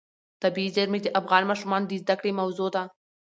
طبیعي 0.43 0.69
زیرمې 0.75 0.99
د 1.03 1.07
افغان 1.19 1.43
ماشومانو 1.51 1.85
د 1.87 1.93
زده 2.03 2.15
کړې 2.19 2.31
موضوع 2.39 2.69
ده. 2.75 2.83